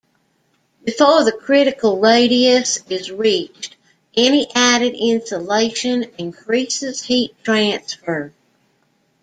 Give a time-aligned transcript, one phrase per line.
[0.83, 3.75] Before the critical radius is reached
[4.17, 8.33] any added insulation increases heat transfer.